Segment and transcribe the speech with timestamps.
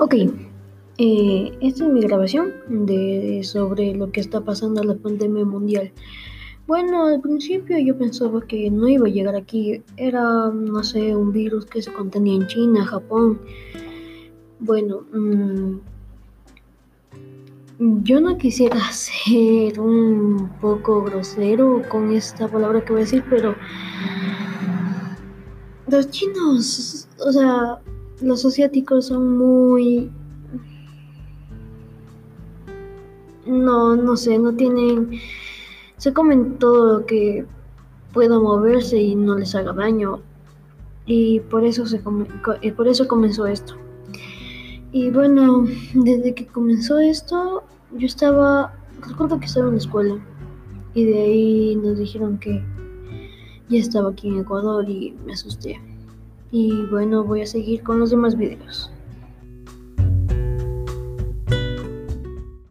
[0.00, 0.14] Ok,
[0.98, 5.90] eh, esta es mi grabación de, sobre lo que está pasando en la pandemia mundial.
[6.68, 9.82] Bueno, al principio yo pensaba que no iba a llegar aquí.
[9.96, 10.22] Era,
[10.52, 13.40] no sé, un virus que se contenía en China, Japón.
[14.60, 15.78] Bueno, mmm,
[18.04, 23.56] yo no quisiera ser un poco grosero con esta palabra que voy a decir, pero
[25.88, 27.80] los chinos, o sea,
[28.20, 30.10] los asiáticos son muy...
[33.46, 35.10] No, no sé, no tienen...
[35.96, 37.46] Se comen todo lo que
[38.12, 40.20] pueda moverse y no les haga daño.
[41.06, 42.00] Y por eso, se
[42.62, 43.74] eh, por eso comenzó esto.
[44.92, 48.74] Y bueno, desde que comenzó esto, yo estaba,
[49.06, 50.18] recuerdo que estaba en la escuela.
[50.94, 52.62] Y de ahí nos dijeron que
[53.68, 55.80] ya estaba aquí en Ecuador y me asusté.
[56.50, 58.90] Y bueno, voy a seguir con los demás videos.